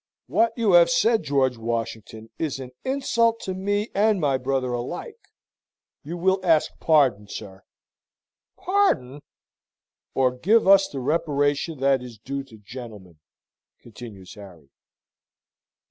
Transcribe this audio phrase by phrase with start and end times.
[0.25, 5.27] "What you have said, George Washington, is an insult to me and my brother alike.
[6.01, 7.61] You will ask pardon, sir!"
[8.57, 9.21] "Pardon?"
[10.15, 13.19] "Or give us the reparation that is due to gentlemen,"
[13.79, 14.71] continues Harry.